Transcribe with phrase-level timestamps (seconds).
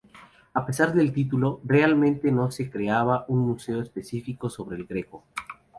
[0.55, 5.23] A pesar del título, realmente no se creaba un Museo específico sobre el Greco.